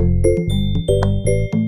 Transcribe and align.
Música 0.00 1.67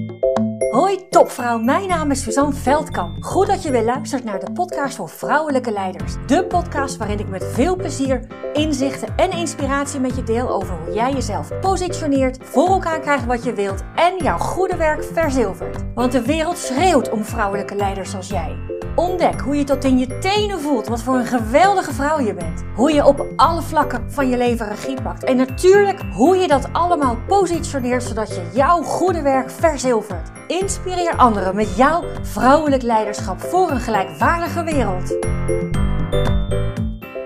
Hoi 0.91 1.09
topvrouw, 1.11 1.59
mijn 1.59 1.89
naam 1.89 2.11
is 2.11 2.23
Suzanne 2.23 2.55
Veldkamp. 2.55 3.23
Goed 3.25 3.47
dat 3.47 3.63
je 3.63 3.71
weer 3.71 3.85
luistert 3.85 4.25
naar 4.25 4.39
de 4.39 4.53
podcast 4.53 4.97
voor 4.97 5.09
vrouwelijke 5.09 5.73
leiders. 5.73 6.15
De 6.27 6.45
podcast 6.45 6.97
waarin 6.97 7.19
ik 7.19 7.29
met 7.29 7.45
veel 7.45 7.77
plezier 7.77 8.27
inzichten 8.53 9.17
en 9.17 9.31
inspiratie 9.31 10.01
met 10.01 10.17
je 10.17 10.23
deel 10.23 10.49
over 10.49 10.75
hoe 10.85 10.95
jij 10.95 11.13
jezelf 11.13 11.61
positioneert, 11.61 12.39
voor 12.43 12.69
elkaar 12.69 13.01
krijgt 13.01 13.27
wat 13.27 13.45
je 13.45 13.53
wilt 13.53 13.83
en 13.95 14.17
jouw 14.17 14.39
goede 14.39 14.77
werk 14.77 15.05
verzilvert. 15.05 15.85
Want 15.95 16.13
de 16.13 16.23
wereld 16.23 16.59
schreeuwt 16.59 17.11
om 17.11 17.25
vrouwelijke 17.25 17.75
leiders 17.75 18.11
zoals 18.11 18.29
jij. 18.29 18.57
Ontdek 18.95 19.41
hoe 19.41 19.57
je 19.57 19.65
tot 19.65 19.85
in 19.85 19.99
je 19.99 20.19
tenen 20.19 20.61
voelt 20.61 20.89
wat 20.89 21.03
voor 21.03 21.15
een 21.15 21.27
geweldige 21.27 21.93
vrouw 21.93 22.21
je 22.21 22.35
bent. 22.35 22.63
Hoe 22.75 22.93
je 22.93 23.07
op 23.07 23.27
alle 23.37 23.63
vlakken 23.63 24.11
van 24.13 24.29
je 24.29 24.37
leven 24.37 24.69
regie 24.69 25.03
pakt. 25.03 25.25
En 25.25 25.37
natuurlijk 25.37 26.01
hoe 26.13 26.37
je 26.37 26.49
dat 26.49 26.69
allemaal 26.73 27.17
positioneert 27.27 28.03
zodat 28.03 28.29
je 28.29 28.51
jouw 28.53 28.83
goede 28.83 29.23
werk 29.23 29.51
verzilvert. 29.51 30.40
Inspireer 30.51 31.17
anderen 31.17 31.55
met 31.55 31.77
jouw 31.77 32.05
vrouwelijk 32.23 32.83
leiderschap 32.83 33.41
voor 33.41 33.71
een 33.71 33.81
gelijkwaardige 33.81 34.65
wereld. 34.65 35.17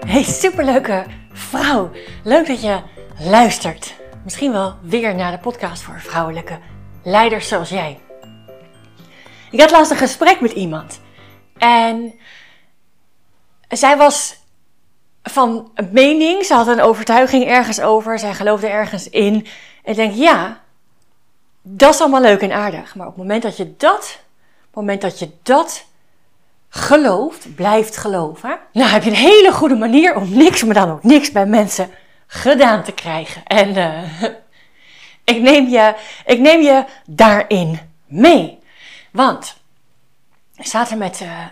Hey 0.06 0.23
superleuke 0.23 1.05
vrouw. 1.33 1.91
Leuk 2.24 2.47
dat 2.47 2.62
je 2.62 2.80
luistert. 3.19 3.95
Misschien 4.24 4.52
wel 4.52 4.74
weer 4.83 5.14
naar 5.14 5.30
de 5.30 5.38
podcast 5.38 5.83
voor 5.83 6.00
vrouwelijke 6.00 6.59
leiders 7.02 7.48
zoals 7.48 7.69
jij. 7.69 8.00
Ik 9.50 9.61
had 9.61 9.70
laatst 9.70 9.91
een 9.91 9.97
gesprek 9.97 10.41
met 10.41 10.52
iemand. 10.52 11.00
En 11.56 12.14
zij 13.69 13.97
was 13.97 14.36
van 15.22 15.72
mening, 15.91 16.45
ze 16.45 16.55
had 16.55 16.66
een 16.66 16.80
overtuiging 16.80 17.45
ergens 17.45 17.80
over, 17.80 18.19
zij 18.19 18.34
geloofde 18.34 18.69
ergens 18.69 19.09
in. 19.09 19.47
En 19.83 19.91
ik 19.91 19.97
denk, 19.97 20.14
ja, 20.14 20.63
dat 21.66 21.95
is 21.95 22.00
allemaal 22.00 22.20
leuk 22.20 22.41
en 22.41 22.52
aardig. 22.52 22.95
Maar 22.95 23.06
op 23.06 23.12
het 23.12 23.23
moment 23.23 23.42
dat 23.42 23.56
je 23.56 23.74
dat, 23.77 24.18
op 24.58 24.66
het 24.66 24.75
moment 24.75 25.00
dat 25.00 25.19
je 25.19 25.30
dat 25.42 25.84
gelooft, 26.69 27.55
blijft 27.55 27.97
geloven, 27.97 28.58
nou 28.72 28.91
heb 28.91 29.02
je 29.02 29.11
een 29.11 29.16
hele 29.16 29.52
goede 29.52 29.75
manier 29.75 30.16
om 30.16 30.34
niks, 30.36 30.64
maar 30.64 30.75
dan 30.75 30.91
ook 30.91 31.03
niks 31.03 31.33
bij 31.33 31.47
mensen 31.47 31.91
gedaan 32.27 32.83
te 32.83 32.92
krijgen. 32.92 33.44
En 33.44 33.77
uh, 33.77 34.22
ik, 35.34 35.41
neem 35.41 35.69
je, 35.69 35.94
ik 36.27 36.38
neem 36.38 36.61
je 36.61 36.84
daarin 37.06 37.78
mee. 38.06 38.58
Want 39.12 39.56
ik 40.56 40.66
zaten 40.66 40.98
met 40.98 41.20
uh, 41.20 41.47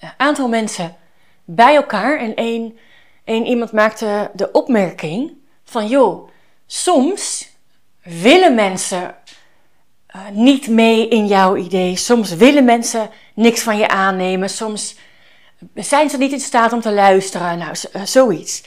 een 0.00 0.12
aantal 0.16 0.48
mensen 0.48 0.96
bij 1.44 1.74
elkaar 1.74 2.18
en 2.18 2.34
één, 2.34 2.78
één 3.24 3.46
iemand 3.46 3.72
maakte 3.72 4.30
de 4.34 4.50
opmerking 4.50 5.32
van 5.64 5.86
joh, 5.86 6.28
soms 6.66 7.50
willen 8.02 8.54
mensen 8.54 9.14
uh, 10.16 10.20
niet 10.32 10.68
mee 10.68 11.08
in 11.08 11.26
jouw 11.26 11.56
idee, 11.56 11.96
soms 11.96 12.34
willen 12.34 12.64
mensen 12.64 13.10
niks 13.34 13.62
van 13.62 13.76
je 13.76 13.88
aannemen, 13.88 14.50
soms 14.50 14.96
zijn 15.74 16.10
ze 16.10 16.18
niet 16.18 16.32
in 16.32 16.40
staat 16.40 16.72
om 16.72 16.80
te 16.80 16.92
luisteren, 16.92 17.58
nou 17.58 17.74
zoiets. 18.04 18.62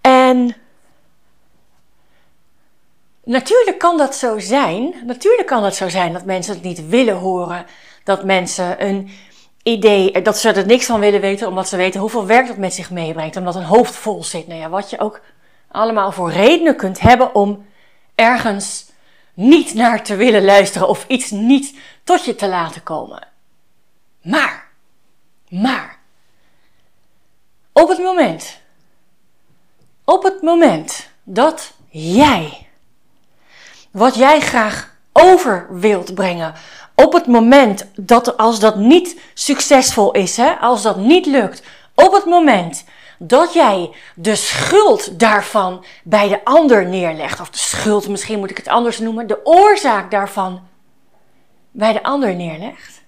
En 0.00 0.56
natuurlijk 3.24 3.78
kan 3.78 3.98
dat 3.98 4.14
zo 4.14 4.38
zijn, 4.38 4.94
natuurlijk 5.06 5.46
kan 5.46 5.62
dat 5.62 5.76
zo 5.76 5.88
zijn 5.88 6.12
dat 6.12 6.24
mensen 6.24 6.54
het 6.54 6.62
niet 6.62 6.88
willen 6.88 7.16
horen. 7.16 7.66
Dat 8.04 8.24
mensen 8.24 8.84
een 8.86 9.10
idee, 9.62 10.22
dat 10.22 10.38
ze 10.38 10.52
er 10.52 10.66
niks 10.66 10.86
van 10.86 11.00
willen 11.00 11.20
weten, 11.20 11.48
omdat 11.48 11.68
ze 11.68 11.76
weten 11.76 12.00
hoeveel 12.00 12.26
werk 12.26 12.46
dat 12.46 12.56
met 12.56 12.74
zich 12.74 12.90
meebrengt, 12.90 13.36
omdat 13.36 13.54
een 13.54 13.62
hoofd 13.62 13.94
vol 13.94 14.24
zit. 14.24 14.46
Nou 14.46 14.60
ja, 14.60 14.68
wat 14.68 14.90
je 14.90 14.98
ook 14.98 15.20
allemaal 15.70 16.12
voor 16.12 16.32
redenen 16.32 16.76
kunt 16.76 17.00
hebben 17.00 17.34
om 17.34 17.66
ergens 18.14 18.89
niet 19.40 19.74
naar 19.74 20.04
te 20.04 20.16
willen 20.16 20.44
luisteren 20.44 20.88
of 20.88 21.04
iets 21.08 21.30
niet 21.30 21.78
tot 22.04 22.24
je 22.24 22.34
te 22.34 22.48
laten 22.48 22.82
komen. 22.82 23.28
Maar, 24.22 24.68
maar, 25.48 25.98
op 27.72 27.88
het 27.88 27.98
moment, 27.98 28.60
op 30.04 30.22
het 30.22 30.42
moment 30.42 31.10
dat 31.22 31.72
jij, 31.90 32.66
wat 33.90 34.14
jij 34.14 34.40
graag 34.40 34.94
over 35.12 35.66
wilt 35.70 36.14
brengen, 36.14 36.54
op 36.94 37.12
het 37.12 37.26
moment 37.26 37.86
dat 37.94 38.36
als 38.36 38.60
dat 38.60 38.76
niet 38.76 39.20
succesvol 39.34 40.12
is, 40.12 40.36
hè, 40.36 40.50
als 40.52 40.82
dat 40.82 40.96
niet 40.96 41.26
lukt, 41.26 41.62
op 41.94 42.12
het 42.12 42.24
moment 42.24 42.84
dat 43.22 43.52
jij 43.52 43.90
de 44.14 44.34
schuld 44.34 45.18
daarvan 45.18 45.84
bij 46.04 46.28
de 46.28 46.44
ander 46.44 46.86
neerlegt, 46.86 47.40
of 47.40 47.50
de 47.50 47.58
schuld, 47.58 48.08
misschien 48.08 48.38
moet 48.38 48.50
ik 48.50 48.56
het 48.56 48.68
anders 48.68 48.98
noemen, 48.98 49.26
de 49.26 49.46
oorzaak 49.46 50.10
daarvan 50.10 50.68
bij 51.70 51.92
de 51.92 52.02
ander 52.02 52.34
neerlegt, 52.34 53.02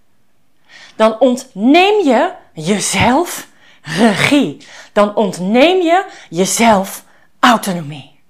dan 0.97 1.21
ontneem 1.21 2.05
je 2.05 2.33
jezelf 2.53 3.49
regie. 3.83 4.67
Dan 4.93 5.17
ontneem 5.17 5.81
je 5.81 6.07
jezelf 6.31 7.05
autonomie. 7.41 8.21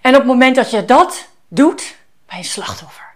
En 0.00 0.10
op 0.10 0.18
het 0.18 0.26
moment 0.26 0.56
dat 0.56 0.70
je 0.70 0.84
dat 0.84 1.28
doet, 1.48 1.96
ben 2.26 2.36
je 2.38 2.44
slachtoffer 2.44 3.08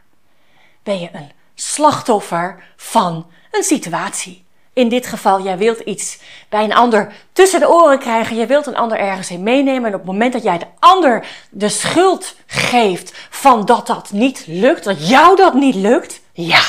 ben 0.82 1.00
je 1.00 1.08
een 1.12 1.30
slachtoffer 1.54 2.64
van 2.76 3.30
een 3.50 3.62
situatie. 3.62 4.41
In 4.72 4.88
dit 4.88 5.06
geval, 5.06 5.42
jij 5.42 5.58
wilt 5.58 5.78
iets 5.78 6.18
bij 6.48 6.64
een 6.64 6.74
ander 6.74 7.12
tussen 7.32 7.60
de 7.60 7.70
oren 7.70 7.98
krijgen. 7.98 8.36
Je 8.36 8.46
wilt 8.46 8.66
een 8.66 8.76
ander 8.76 8.98
ergens 8.98 9.30
in 9.30 9.42
meenemen. 9.42 9.84
En 9.84 9.94
op 9.94 10.00
het 10.00 10.10
moment 10.10 10.32
dat 10.32 10.42
jij 10.42 10.58
de 10.58 10.66
ander 10.78 11.26
de 11.50 11.68
schuld 11.68 12.36
geeft 12.46 13.12
van 13.30 13.64
dat 13.64 13.86
dat 13.86 14.10
niet 14.12 14.44
lukt, 14.46 14.84
dat 14.84 15.08
jou 15.08 15.36
dat 15.36 15.54
niet 15.54 15.74
lukt, 15.74 16.20
ja, 16.32 16.62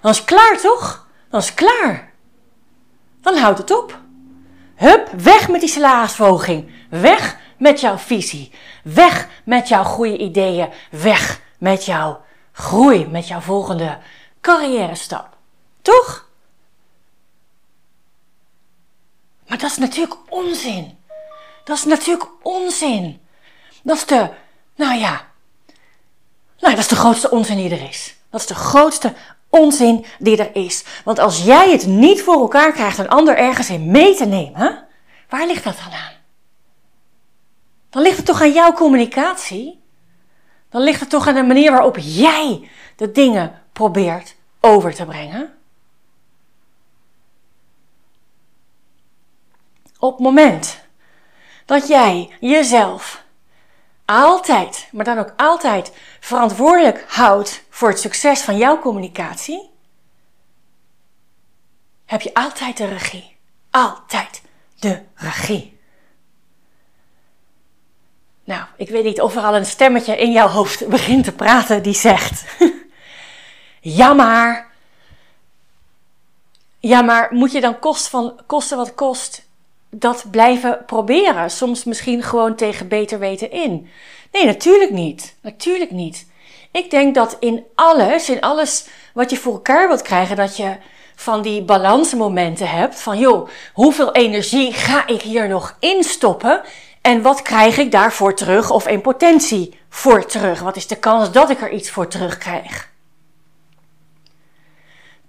dan 0.00 0.10
is 0.10 0.16
het 0.16 0.26
klaar 0.26 0.58
toch? 0.60 1.06
Dan 1.30 1.40
is 1.40 1.46
het 1.46 1.54
klaar. 1.54 2.12
Dan 3.20 3.36
houdt 3.36 3.58
het 3.58 3.70
op. 3.70 3.98
Hup, 4.74 5.08
weg 5.16 5.48
met 5.48 5.60
die 5.60 5.68
salarisverhoging. 5.68 6.70
Weg 6.90 7.36
met 7.56 7.80
jouw 7.80 7.98
visie. 7.98 8.52
Weg 8.84 9.28
met 9.44 9.68
jouw 9.68 9.84
goede 9.84 10.16
ideeën. 10.16 10.68
Weg 10.90 11.40
met 11.58 11.84
jouw 11.84 12.20
groei 12.52 13.06
met 13.06 13.28
jouw 13.28 13.40
volgende 13.40 13.98
carrière 14.40 14.94
stap. 14.94 15.28
Toch? 15.82 16.30
Maar 19.52 19.60
dat 19.60 19.70
is 19.70 19.76
natuurlijk 19.76 20.16
onzin. 20.28 20.98
Dat 21.64 21.76
is 21.76 21.84
natuurlijk 21.84 22.28
onzin. 22.42 23.20
Dat 23.82 23.96
is 23.96 24.06
de, 24.06 24.28
nou 24.76 24.98
ja, 24.98 25.24
nou, 26.58 26.74
dat 26.74 26.78
is 26.78 26.88
de 26.88 26.96
grootste 26.96 27.30
onzin 27.30 27.56
die 27.56 27.70
er 27.70 27.88
is. 27.88 28.16
Dat 28.30 28.40
is 28.40 28.46
de 28.46 28.54
grootste 28.54 29.12
onzin 29.48 30.04
die 30.18 30.36
er 30.36 30.56
is. 30.64 30.84
Want 31.04 31.18
als 31.18 31.42
jij 31.42 31.70
het 31.70 31.86
niet 31.86 32.22
voor 32.22 32.40
elkaar 32.40 32.72
krijgt 32.72 32.98
een 32.98 33.08
ander 33.08 33.36
ergens 33.36 33.70
in 33.70 33.90
mee 33.90 34.14
te 34.14 34.24
nemen, 34.24 34.86
waar 35.28 35.46
ligt 35.46 35.64
dat 35.64 35.76
dan 35.76 35.92
aan? 35.92 36.14
Dan 37.90 38.02
ligt 38.02 38.16
het 38.16 38.26
toch 38.26 38.40
aan 38.40 38.52
jouw 38.52 38.72
communicatie? 38.72 39.82
dan 40.70 40.82
ligt 40.82 41.00
het 41.00 41.10
toch 41.10 41.26
aan 41.26 41.34
de 41.34 41.42
manier 41.42 41.70
waarop 41.70 41.96
jij 41.98 42.68
de 42.96 43.12
dingen 43.12 43.62
probeert 43.72 44.34
over 44.60 44.94
te 44.94 45.04
brengen. 45.04 45.54
Op 50.12 50.18
moment 50.18 50.78
dat 51.64 51.88
jij 51.88 52.36
jezelf 52.40 53.24
altijd, 54.04 54.88
maar 54.90 55.04
dan 55.04 55.18
ook 55.18 55.32
altijd 55.36 55.92
verantwoordelijk 56.20 57.04
houdt 57.08 57.64
voor 57.70 57.88
het 57.88 58.00
succes 58.00 58.40
van 58.40 58.56
jouw 58.56 58.78
communicatie, 58.78 59.70
heb 62.06 62.20
je 62.20 62.34
altijd 62.34 62.76
de 62.76 62.86
regie. 62.86 63.36
Altijd 63.70 64.42
de 64.78 65.02
regie. 65.14 65.78
Nou, 68.44 68.64
ik 68.76 68.88
weet 68.88 69.04
niet 69.04 69.20
of 69.20 69.36
er 69.36 69.42
al 69.42 69.56
een 69.56 69.66
stemmetje 69.66 70.16
in 70.16 70.32
jouw 70.32 70.48
hoofd 70.48 70.88
begint 70.88 71.24
te 71.24 71.32
praten 71.32 71.82
die 71.82 71.94
zegt: 71.94 72.44
Ja, 73.80 74.12
maar. 74.12 74.70
Ja, 76.78 77.02
maar 77.02 77.34
moet 77.34 77.52
je 77.52 77.60
dan 77.60 77.76
van, 77.80 78.40
kosten 78.46 78.76
wat 78.76 78.94
kost 78.94 79.50
dat 79.94 80.24
blijven 80.30 80.82
proberen? 80.86 81.50
Soms 81.50 81.84
misschien 81.84 82.22
gewoon 82.22 82.54
tegen 82.54 82.88
beter 82.88 83.18
weten 83.18 83.50
in. 83.50 83.88
Nee, 84.32 84.44
natuurlijk 84.44 84.90
niet. 84.90 85.36
Natuurlijk 85.40 85.90
niet. 85.90 86.26
Ik 86.70 86.90
denk 86.90 87.14
dat 87.14 87.36
in 87.40 87.64
alles, 87.74 88.28
in 88.30 88.40
alles 88.40 88.86
wat 89.14 89.30
je 89.30 89.36
voor 89.36 89.52
elkaar 89.52 89.88
wilt 89.88 90.02
krijgen, 90.02 90.36
dat 90.36 90.56
je 90.56 90.76
van 91.14 91.42
die 91.42 91.62
balansmomenten 91.62 92.68
hebt. 92.68 93.00
Van 93.00 93.18
joh, 93.18 93.48
hoeveel 93.72 94.12
energie 94.12 94.72
ga 94.72 95.06
ik 95.06 95.22
hier 95.22 95.48
nog 95.48 95.76
instoppen? 95.80 96.62
En 97.00 97.22
wat 97.22 97.42
krijg 97.42 97.78
ik 97.78 97.90
daarvoor 97.90 98.34
terug 98.34 98.70
of 98.70 98.86
in 98.86 99.00
potentie 99.00 99.78
voor 99.88 100.26
terug? 100.26 100.60
Wat 100.60 100.76
is 100.76 100.86
de 100.86 100.96
kans 100.96 101.32
dat 101.32 101.50
ik 101.50 101.60
er 101.60 101.70
iets 101.70 101.90
voor 101.90 102.08
terugkrijg? 102.08 102.90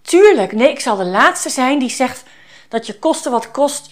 Tuurlijk, 0.02 0.52
nee, 0.52 0.70
ik 0.70 0.80
zal 0.80 0.96
de 0.96 1.06
laatste 1.06 1.50
zijn 1.50 1.80
die 1.80 1.90
zegt 1.90 2.24
dat 2.70 2.88
je 2.88 3.00
kosten 3.00 3.32
wat 3.32 3.52
kost 3.52 3.92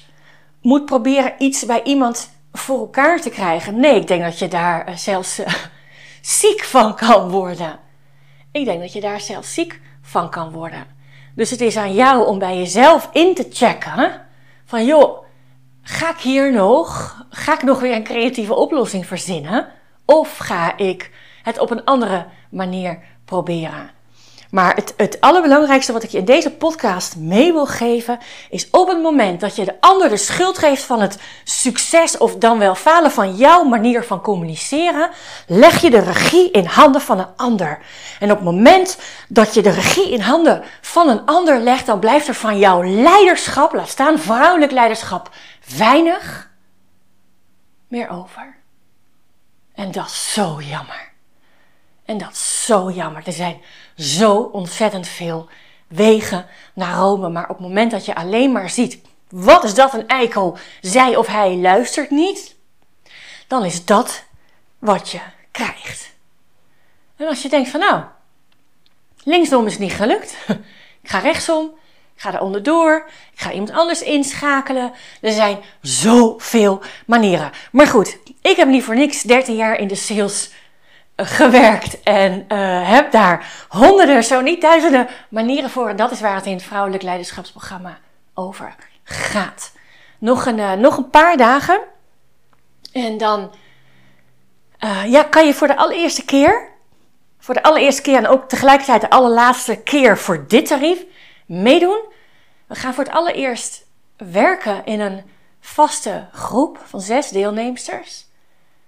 moet 0.61 0.85
proberen 0.85 1.33
iets 1.37 1.65
bij 1.65 1.83
iemand 1.83 2.29
voor 2.51 2.79
elkaar 2.79 3.21
te 3.21 3.29
krijgen. 3.29 3.79
Nee, 3.79 3.95
ik 3.95 4.07
denk 4.07 4.23
dat 4.23 4.39
je 4.39 4.47
daar 4.47 4.85
eh, 4.85 4.95
zelfs 4.95 5.39
uh, 5.39 5.47
ziek 6.21 6.63
van 6.63 6.95
kan 6.95 7.29
worden. 7.29 7.79
Ik 8.51 8.65
denk 8.65 8.81
dat 8.81 8.93
je 8.93 9.01
daar 9.01 9.21
zelfs 9.21 9.53
ziek 9.53 9.81
van 10.01 10.29
kan 10.29 10.51
worden. 10.51 10.85
Dus 11.35 11.49
het 11.49 11.61
is 11.61 11.77
aan 11.77 11.93
jou 11.93 12.27
om 12.27 12.39
bij 12.39 12.57
jezelf 12.57 13.09
in 13.11 13.35
te 13.35 13.47
checken. 13.51 14.21
Van 14.65 14.85
joh, 14.85 15.23
ga 15.81 16.09
ik 16.09 16.19
hier 16.19 16.53
nog, 16.53 17.15
ga 17.29 17.53
ik 17.53 17.63
nog 17.63 17.79
weer 17.79 17.95
een 17.95 18.03
creatieve 18.03 18.55
oplossing 18.55 19.05
verzinnen? 19.05 19.67
Of 20.05 20.37
ga 20.37 20.77
ik 20.77 21.11
het 21.43 21.59
op 21.59 21.71
een 21.71 21.83
andere 21.83 22.25
manier 22.49 22.99
proberen? 23.25 23.89
Maar 24.51 24.75
het, 24.75 24.93
het 24.97 25.21
allerbelangrijkste 25.21 25.93
wat 25.93 26.03
ik 26.03 26.09
je 26.09 26.17
in 26.17 26.25
deze 26.25 26.51
podcast 26.51 27.15
mee 27.15 27.51
wil 27.53 27.65
geven, 27.65 28.19
is 28.49 28.69
op 28.69 28.87
het 28.87 29.01
moment 29.01 29.39
dat 29.39 29.55
je 29.55 29.65
de 29.65 29.77
ander 29.79 30.09
de 30.09 30.17
schuld 30.17 30.57
geeft 30.57 30.83
van 30.83 31.01
het 31.01 31.17
succes 31.43 32.17
of 32.17 32.35
dan 32.35 32.59
wel 32.59 32.75
falen 32.75 33.11
van 33.11 33.35
jouw 33.35 33.63
manier 33.63 34.03
van 34.03 34.21
communiceren, 34.21 35.09
leg 35.47 35.81
je 35.81 35.89
de 35.89 35.99
regie 35.99 36.51
in 36.51 36.65
handen 36.65 37.01
van 37.01 37.19
een 37.19 37.35
ander. 37.35 37.79
En 38.19 38.31
op 38.31 38.37
het 38.37 38.45
moment 38.45 38.97
dat 39.27 39.53
je 39.53 39.61
de 39.61 39.69
regie 39.71 40.11
in 40.11 40.21
handen 40.21 40.63
van 40.81 41.09
een 41.09 41.25
ander 41.25 41.59
legt, 41.59 41.85
dan 41.85 41.99
blijft 41.99 42.27
er 42.27 42.35
van 42.35 42.59
jouw 42.59 42.83
leiderschap, 42.83 43.73
laat 43.73 43.89
staan 43.89 44.19
vrouwelijk 44.19 44.71
leiderschap, 44.71 45.29
weinig 45.77 46.49
meer 47.87 48.09
over. 48.09 48.55
En 49.73 49.91
dat 49.91 50.05
is 50.05 50.33
zo 50.33 50.61
jammer. 50.61 51.09
En 52.05 52.17
dat 52.17 52.31
is 52.31 52.65
zo 52.65 52.91
jammer. 52.91 53.21
Er 53.25 53.33
zijn 53.33 53.61
zo 53.95 54.37
ontzettend 54.37 55.07
veel 55.07 55.49
wegen 55.87 56.45
naar 56.73 56.95
Rome. 56.97 57.29
Maar 57.29 57.49
op 57.49 57.57
het 57.57 57.67
moment 57.67 57.91
dat 57.91 58.05
je 58.05 58.15
alleen 58.15 58.51
maar 58.51 58.69
ziet, 58.69 58.99
wat 59.29 59.63
is 59.63 59.73
dat 59.73 59.93
een 59.93 60.07
eikel, 60.07 60.57
zij 60.81 61.15
of 61.15 61.27
hij 61.27 61.55
luistert 61.55 62.09
niet, 62.09 62.55
dan 63.47 63.65
is 63.65 63.85
dat 63.85 64.23
wat 64.79 65.09
je 65.09 65.19
krijgt. 65.51 66.11
En 67.15 67.27
als 67.27 67.41
je 67.41 67.49
denkt 67.49 67.69
van 67.69 67.79
nou, 67.79 68.03
linksom 69.23 69.65
is 69.65 69.77
niet 69.77 69.91
gelukt, 69.91 70.35
ik 71.03 71.09
ga 71.09 71.19
rechtsom, 71.19 71.65
ik 72.15 72.21
ga 72.21 72.33
er 72.33 72.41
onderdoor, 72.41 73.09
ik 73.33 73.39
ga 73.39 73.51
iemand 73.51 73.71
anders 73.71 74.01
inschakelen. 74.01 74.91
Er 75.21 75.31
zijn 75.31 75.59
zoveel 75.81 76.81
manieren. 77.05 77.51
Maar 77.71 77.87
goed, 77.87 78.17
ik 78.41 78.55
heb 78.55 78.67
niet 78.67 78.83
voor 78.83 78.95
niks 78.95 79.21
13 79.21 79.55
jaar 79.55 79.75
in 79.75 79.87
de 79.87 79.95
sales 79.95 80.51
gewerkt 81.25 82.03
en 82.03 82.45
uh, 82.47 82.89
heb 82.89 83.11
daar 83.11 83.65
honderden, 83.69 84.23
zo 84.23 84.41
niet 84.41 84.61
duizenden 84.61 85.07
manieren 85.29 85.69
voor. 85.69 85.89
En 85.89 85.95
dat 85.95 86.11
is 86.11 86.21
waar 86.21 86.35
het 86.35 86.45
in 86.45 86.53
het 86.53 86.63
vrouwelijk 86.63 87.03
leiderschapsprogramma 87.03 87.99
over 88.33 88.75
gaat. 89.03 89.71
Nog 90.17 90.45
een, 90.45 90.57
uh, 90.57 90.73
nog 90.73 90.97
een 90.97 91.09
paar 91.09 91.37
dagen. 91.37 91.79
En 92.91 93.17
dan 93.17 93.51
uh, 94.79 95.11
ja, 95.11 95.23
kan 95.23 95.45
je 95.45 95.53
voor 95.53 95.67
de 95.67 95.77
allereerste 95.77 96.25
keer, 96.25 96.69
voor 97.39 97.53
de 97.53 97.63
allereerste 97.63 98.01
keer 98.01 98.17
en 98.17 98.27
ook 98.27 98.49
tegelijkertijd 98.49 99.01
de 99.01 99.09
allerlaatste 99.09 99.75
keer 99.75 100.17
voor 100.17 100.47
dit 100.47 100.65
tarief 100.65 101.03
meedoen. 101.45 101.99
We 102.67 102.75
gaan 102.75 102.93
voor 102.93 103.03
het 103.03 103.13
allereerst 103.13 103.85
werken 104.17 104.85
in 104.85 104.99
een 104.99 105.23
vaste 105.59 106.27
groep 106.31 106.79
van 106.85 107.01
zes 107.01 107.29
deelnemsters. 107.29 108.25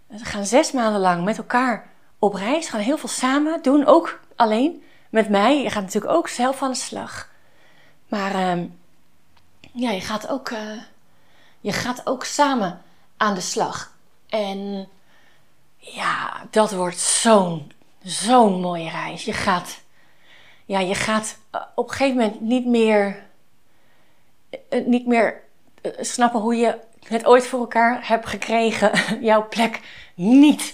We 0.08 0.26
gaan 0.26 0.46
zes 0.46 0.72
maanden 0.72 1.02
lang 1.02 1.24
met 1.24 1.38
elkaar 1.38 1.92
op 2.24 2.34
reis, 2.34 2.70
gaan 2.70 2.80
heel 2.80 2.98
veel 2.98 3.10
samen 3.10 3.62
doen, 3.62 3.86
ook 3.86 4.20
alleen 4.36 4.84
met 5.10 5.30
mij. 5.30 5.62
Je 5.62 5.70
gaat 5.70 5.84
natuurlijk 5.84 6.14
ook 6.14 6.28
zelf 6.28 6.62
aan 6.62 6.72
de 6.72 6.78
slag. 6.78 7.30
Maar 8.08 8.58
uh, 8.58 8.64
ja, 9.72 9.92
je 9.92 10.02
gaat, 10.02 10.28
ook, 10.28 10.50
uh, 10.50 10.82
je 11.60 11.72
gaat 11.72 12.08
ook 12.08 12.24
samen 12.24 12.82
aan 13.18 13.34
de 13.34 13.42
slag. 13.42 13.96
En 14.30 14.88
ja, 15.78 16.46
dat 16.50 16.72
wordt 16.72 17.00
zo'n 17.00 17.72
zo'n 18.04 18.62
mooie 18.62 18.90
reis. 18.90 19.26
Je 19.26 19.34
gaat, 19.34 19.82
ja, 20.66 20.80
je 20.80 20.96
gaat 20.96 21.38
eh, 21.52 21.62
op 21.76 21.90
een 21.90 21.96
gegeven 21.96 22.18
moment 22.18 22.42
niet 22.42 22.66
meer, 22.66 23.24
eh, 24.70 24.86
niet 24.86 25.08
meer 25.08 25.42
snappen 26.00 26.40
hoe 26.40 26.56
je 26.56 26.80
het 27.08 27.26
ooit 27.26 27.48
voor 27.48 27.60
elkaar 27.60 28.08
hebt 28.08 28.28
gekregen. 28.28 28.92
Jouw 29.30 29.48
plek 29.48 29.80
niet 30.16 30.74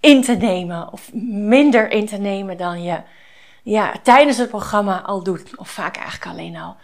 in 0.00 0.22
te 0.22 0.32
nemen 0.32 0.92
of 0.92 1.10
minder 1.22 1.90
in 1.90 2.06
te 2.06 2.16
nemen 2.16 2.56
dan 2.56 2.82
je 2.82 3.00
ja, 3.62 3.94
tijdens 4.02 4.36
het 4.36 4.48
programma 4.48 5.00
al 5.00 5.22
doet. 5.22 5.56
Of 5.56 5.68
vaak 5.68 5.96
eigenlijk 5.96 6.26
alleen 6.26 6.56
al. 6.56 6.70
Op 6.70 6.76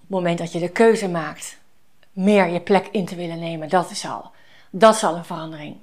het 0.00 0.10
moment 0.10 0.38
dat 0.38 0.52
je 0.52 0.58
de 0.58 0.68
keuze 0.68 1.08
maakt 1.08 1.58
meer 2.12 2.48
je 2.48 2.60
plek 2.60 2.88
in 2.90 3.04
te 3.04 3.16
willen 3.16 3.38
nemen, 3.38 3.68
dat 3.68 3.90
is 3.90 4.06
al, 4.06 4.30
dat 4.70 4.94
is 4.94 5.04
al 5.04 5.16
een 5.16 5.24
verandering. 5.24 5.76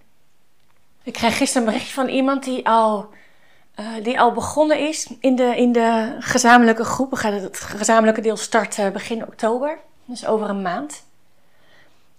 Ik 1.04 1.14
kreeg 1.14 1.38
gisteren 1.38 1.68
een 1.68 1.74
bericht 1.74 1.92
van 1.92 2.08
iemand 2.08 2.44
die 2.44 2.68
al, 2.68 3.10
uh, 3.80 3.88
die 4.04 4.20
al 4.20 4.32
begonnen 4.32 4.80
is 4.88 5.08
in 5.20 5.36
de, 5.36 5.56
in 5.56 5.72
de 5.72 6.16
gezamenlijke 6.20 6.84
groep. 6.84 7.10
We 7.10 7.16
gaan 7.16 7.34
het 7.34 7.60
gezamenlijke 7.60 8.22
deel 8.22 8.38
starten 8.38 8.94
begin 8.94 9.26
oktober, 9.26 9.80
dus 10.06 10.26
over 10.26 10.50
een 10.50 10.62
maand. 10.62 11.04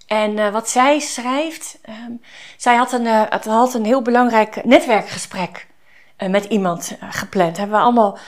En 0.06 0.36
uh, 0.36 0.52
wat 0.52 0.68
zij 0.68 0.98
schrijft, 0.98 1.78
um, 1.88 2.20
zij 2.56 2.76
had 2.76 2.92
een, 2.92 3.04
uh, 3.04 3.22
had 3.44 3.74
een 3.74 3.84
heel 3.84 4.02
belangrijk 4.02 4.64
netwerkgesprek 4.64 5.66
uh, 6.18 6.28
met 6.28 6.44
iemand 6.44 6.96
gepland. 7.00 7.56
Hebben 7.56 7.76
we 7.76 7.82
allemaal, 7.82 8.18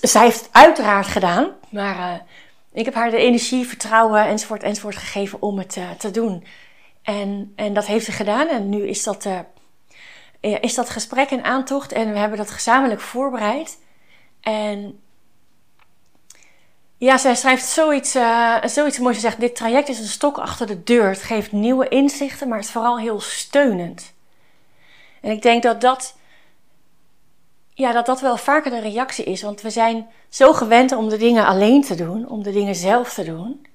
zij 0.00 0.22
heeft 0.22 0.38
het 0.38 0.48
uiteraard 0.52 1.06
gedaan, 1.06 1.50
maar 1.70 2.24
ik 2.72 2.84
heb 2.84 2.94
haar 2.94 3.10
de 3.10 3.16
energie, 3.16 3.66
vertrouwen 3.66 4.26
enzovoort 4.26 4.62
enzovoort 4.62 4.96
gegeven 4.96 5.42
om 5.42 5.58
het 5.58 5.78
te 5.98 6.10
doen. 6.10 6.44
En, 7.02 7.52
en 7.56 7.74
dat 7.74 7.86
heeft 7.86 8.04
ze 8.04 8.12
gedaan 8.12 8.48
en 8.48 8.68
nu 8.68 8.88
is 8.88 9.02
dat, 9.02 9.28
is 10.40 10.74
dat 10.74 10.90
gesprek 10.90 11.30
in 11.30 11.44
aantocht 11.44 11.92
en 11.92 12.12
we 12.12 12.18
hebben 12.18 12.38
dat 12.38 12.50
gezamenlijk 12.50 13.00
voorbereid. 13.00 13.78
En 14.40 15.00
ja, 16.98 17.18
zij 17.18 17.34
schrijft 17.34 17.64
zoiets, 17.64 18.16
uh, 18.16 18.64
zoiets 18.64 18.98
moois. 18.98 19.14
Ze 19.14 19.20
zegt, 19.20 19.40
dit 19.40 19.56
traject 19.56 19.88
is 19.88 19.98
een 19.98 20.06
stok 20.06 20.38
achter 20.38 20.66
de 20.66 20.82
deur. 20.82 21.08
Het 21.08 21.22
geeft 21.22 21.52
nieuwe 21.52 21.88
inzichten, 21.88 22.48
maar 22.48 22.58
het 22.58 22.66
is 22.66 22.72
vooral 22.72 22.98
heel 22.98 23.20
steunend. 23.20 24.14
En 25.20 25.30
ik 25.30 25.42
denk 25.42 25.62
dat 25.62 25.80
dat, 25.80 26.16
ja, 27.74 27.92
dat 27.92 28.06
dat 28.06 28.20
wel 28.20 28.36
vaker 28.36 28.70
de 28.70 28.80
reactie 28.80 29.24
is. 29.24 29.42
Want 29.42 29.60
we 29.60 29.70
zijn 29.70 30.06
zo 30.28 30.52
gewend 30.52 30.92
om 30.92 31.08
de 31.08 31.16
dingen 31.16 31.46
alleen 31.46 31.82
te 31.82 31.94
doen, 31.94 32.28
om 32.28 32.42
de 32.42 32.52
dingen 32.52 32.74
zelf 32.74 33.14
te 33.14 33.24
doen. 33.24 33.66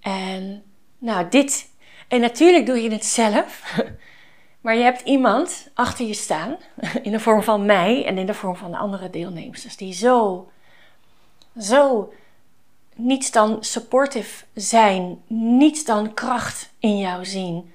En 0.00 0.62
nou, 0.98 1.28
dit. 1.28 1.70
En 2.08 2.20
natuurlijk 2.20 2.66
doe 2.66 2.82
je 2.82 2.90
het 2.90 3.04
zelf. 3.04 3.62
Maar 4.60 4.76
je 4.76 4.82
hebt 4.82 5.00
iemand 5.00 5.70
achter 5.74 6.06
je 6.06 6.14
staan, 6.14 6.56
in 7.02 7.12
de 7.12 7.20
vorm 7.20 7.42
van 7.42 7.66
mij 7.66 8.04
en 8.04 8.18
in 8.18 8.26
de 8.26 8.34
vorm 8.34 8.56
van 8.56 8.70
de 8.70 8.76
andere 8.76 9.10
deelnemers, 9.10 9.76
die 9.76 9.92
zo, 9.92 10.48
zo 11.58 12.12
niets 12.94 13.30
dan 13.30 13.64
supportive 13.64 14.44
zijn, 14.54 15.22
niets 15.26 15.84
dan 15.84 16.14
kracht 16.14 16.70
in 16.78 16.98
jou 16.98 17.24
zien, 17.24 17.72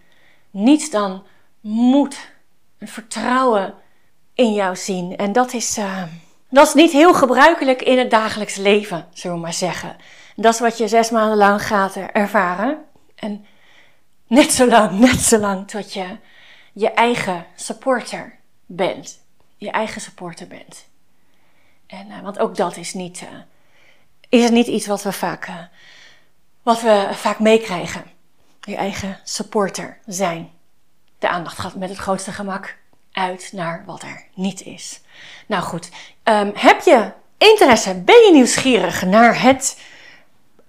niets 0.52 0.90
dan 0.90 1.24
moed, 1.62 2.30
vertrouwen 2.80 3.74
in 4.34 4.54
jou 4.54 4.76
zien. 4.76 5.18
En 5.18 5.32
dat 5.32 5.54
is, 5.54 5.78
uh, 5.78 6.04
dat 6.50 6.68
is 6.68 6.74
niet 6.74 6.92
heel 6.92 7.14
gebruikelijk 7.14 7.82
in 7.82 7.98
het 7.98 8.10
dagelijks 8.10 8.56
leven, 8.56 9.08
zullen 9.14 9.36
we 9.36 9.42
maar 9.42 9.54
zeggen. 9.54 9.96
Dat 10.36 10.54
is 10.54 10.60
wat 10.60 10.78
je 10.78 10.88
zes 10.88 11.10
maanden 11.10 11.38
lang 11.38 11.62
gaat 11.66 11.96
ervaren. 11.96 12.86
En 13.16 13.46
net 14.28 14.52
zo 14.54 14.68
lang, 14.68 15.00
net 15.10 15.20
zo 15.20 15.38
lang 15.38 15.68
tot 15.68 15.94
je 15.94 16.18
je 16.74 16.92
eigen 16.92 17.46
supporter 17.56 18.40
bent. 18.66 19.26
Je 19.56 19.72
eigen 19.72 20.02
supporter 20.02 20.48
bent. 20.48 20.88
En, 21.88 22.08
uh, 22.08 22.20
want 22.22 22.40
ook 22.40 22.56
dat 22.56 22.78
is 22.78 22.94
niet, 22.94 23.22
uh, 23.22 23.40
is 24.30 24.44
het 24.44 24.52
niet 24.54 24.68
iets 24.68 24.88
wat 24.88 25.04
we 25.04 25.12
vaak, 25.12 25.48
uh, 25.48 25.56
wat 26.64 26.82
we 26.82 27.10
vaak 27.12 27.40
meekrijgen. 27.40 28.04
Je 28.62 28.76
eigen 28.76 29.20
supporter 29.24 29.98
zijn. 30.06 30.52
De 31.20 31.30
aandacht 31.30 31.60
gaat 31.60 31.76
met 31.76 31.90
het 31.90 31.98
grootste 31.98 32.32
gemak 32.32 32.78
uit 33.12 33.50
naar 33.54 33.84
wat 33.86 34.02
er 34.02 34.26
niet 34.34 34.62
is. 34.62 35.02
Nou 35.46 35.64
goed, 35.64 35.90
um, 36.24 36.52
heb 36.56 36.82
je 36.82 37.12
interesse, 37.38 37.96
ben 37.96 38.26
je 38.26 38.32
nieuwsgierig 38.34 39.06
naar 39.06 39.42
het 39.42 39.82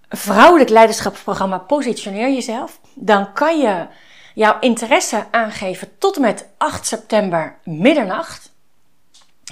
vrouwelijk 0.08 0.70
leiderschapsprogramma 0.70 1.58
Positioneer 1.58 2.32
Jezelf? 2.32 2.80
Dan 2.94 3.32
kan 3.32 3.58
je 3.58 3.86
jouw 4.34 4.58
interesse 4.60 5.26
aangeven 5.30 5.98
tot 5.98 6.16
en 6.16 6.22
met 6.22 6.46
8 6.56 6.86
september 6.86 7.58
middernacht. 7.64 8.52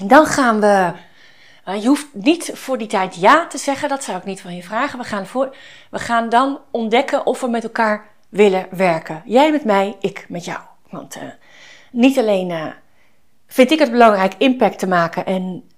Dan 0.03 0.27
gaan 0.27 0.61
we 0.61 0.93
je 1.75 1.89
hoeft 1.89 2.07
niet 2.13 2.51
voor 2.55 2.79
die 2.79 2.87
tijd 2.87 3.15
ja 3.15 3.47
te 3.47 3.59
zeggen, 3.59 3.89
dat 3.89 4.05
zou 4.05 4.19
ik 4.19 4.25
niet 4.25 4.41
van 4.41 4.57
je 4.57 4.63
vragen. 4.63 4.99
We 4.99 5.05
gaan, 5.05 5.27
voor, 5.27 5.57
we 5.91 5.99
gaan 5.99 6.29
dan 6.29 6.61
ontdekken 6.71 7.27
of 7.27 7.41
we 7.41 7.49
met 7.49 7.63
elkaar 7.63 8.07
willen 8.29 8.67
werken. 8.71 9.23
Jij 9.25 9.51
met 9.51 9.65
mij, 9.65 9.97
ik 10.01 10.27
met 10.29 10.45
jou. 10.45 10.61
Want 10.91 11.17
uh, 11.17 11.23
niet 11.91 12.19
alleen 12.19 12.51
uh, 12.51 12.67
vind 13.47 13.71
ik 13.71 13.79
het 13.79 13.91
belangrijk 13.91 14.35
impact 14.39 14.79
te 14.79 14.87
maken 14.87 15.27
en 15.27 15.69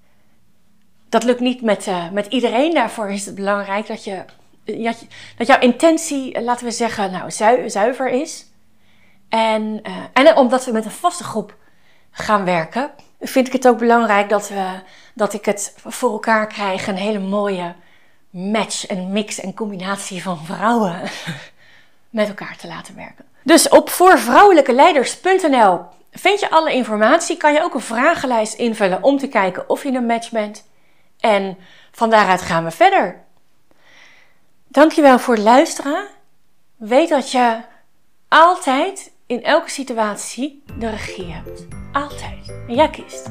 dat 1.09 1.25
lukt 1.25 1.41
niet 1.41 1.63
met, 1.63 1.89
met 2.13 2.27
iedereen. 2.27 2.75
Daarvoor 2.75 3.11
is 3.11 3.27
het 3.27 3.35
belangrijk 3.35 3.87
dat, 3.87 4.05
je, 4.05 4.25
dat 5.37 5.47
jouw 5.47 5.61
intentie, 5.61 6.43
laten 6.43 6.65
we 6.65 6.71
zeggen, 6.71 7.11
nou, 7.11 7.31
zuiver 7.71 8.09
is. 8.09 8.47
En, 9.29 9.83
en 10.13 10.37
omdat 10.37 10.65
we 10.65 10.73
met 10.73 10.85
een 10.85 10.91
vaste 10.91 11.25
groep 11.25 11.57
gaan 12.19 12.45
werken, 12.45 12.91
vind 13.21 13.47
ik 13.47 13.53
het 13.53 13.69
ook 13.69 13.79
belangrijk 13.79 14.29
dat, 14.29 14.49
we, 14.49 14.81
dat 15.15 15.33
ik 15.33 15.45
het 15.45 15.75
voor 15.85 16.13
elkaar 16.13 16.47
krijg. 16.47 16.87
Een 16.87 16.97
hele 16.97 17.19
mooie 17.19 17.75
match 18.31 18.87
en 18.87 19.13
mix 19.13 19.41
en 19.41 19.55
combinatie 19.55 20.23
van 20.23 20.45
vrouwen 20.45 21.01
met 22.11 22.29
elkaar 22.29 22.57
te 22.57 22.67
laten 22.67 22.97
werken. 22.97 23.25
Dus 23.43 23.69
op 23.69 23.91
voorvrouwelijkeleiders.nl 23.91 25.81
vind 26.13 26.41
je 26.41 26.51
alle 26.51 26.73
informatie. 26.73 27.37
Kan 27.37 27.53
je 27.53 27.63
ook 27.63 27.75
een 27.75 27.81
vragenlijst 27.81 28.55
invullen 28.55 29.03
om 29.03 29.19
te 29.19 29.29
kijken 29.29 29.69
of 29.69 29.83
je 29.83 29.93
een 29.93 30.07
match 30.07 30.31
bent. 30.31 30.67
En 31.21 31.59
van 31.93 32.11
daaruit 32.11 32.43
gaan 32.43 32.65
we 32.65 32.71
verder. 32.71 33.21
Dankjewel 34.69 35.19
voor 35.19 35.35
het 35.35 35.43
luisteren. 35.43 36.07
Weet 36.77 37.09
dat 37.09 37.31
je 37.31 37.61
altijd 38.29 39.11
in 39.29 39.43
elke 39.43 39.71
situatie 39.71 40.63
de 40.79 40.91
regie 40.91 41.33
hebt. 41.33 41.67
Altijd. 41.93 42.55
En 42.69 42.75
jij 42.75 42.91
kiest. 42.91 43.31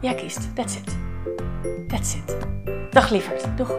Jij 0.00 0.14
kiest. 0.14 0.54
That's 0.54 0.76
it. 0.76 0.96
That's 1.88 2.14
it. 2.14 2.36
Dag 2.90 3.10
lieverd. 3.10 3.56
Doeg. 3.56 3.78